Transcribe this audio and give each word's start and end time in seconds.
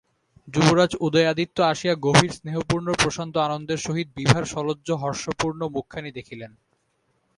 যুবরাজ 0.47 0.91
উদয়াদিত্য 0.99 1.57
আসিয়া 1.63 1.95
গভীর 2.01 2.31
স্নেহপূর্ণ 2.31 2.87
প্রশান্ত 2.93 3.35
আনন্দের 3.47 3.79
সহিত 3.81 4.07
বিভার 4.17 4.43
সলজ্জ 4.45 4.87
হর্ষপূর্ণ 5.03 5.61
মুখখানি 5.75 6.09
দেখিলেন। 6.11 6.51